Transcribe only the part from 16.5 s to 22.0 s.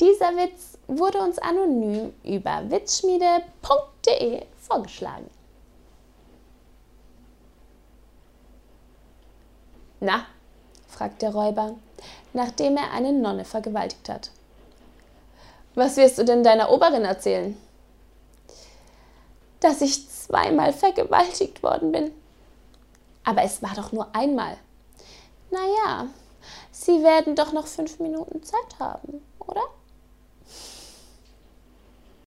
Oberin erzählen? Dass ich zweimal vergewaltigt worden